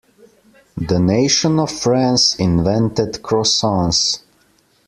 [0.77, 4.23] The nation of France invented croissants.